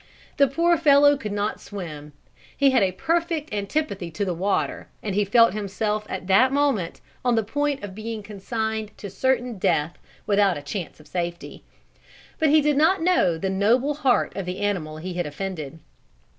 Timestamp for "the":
0.37-0.47, 4.25-4.33, 7.35-7.43, 13.37-13.51, 14.47-14.57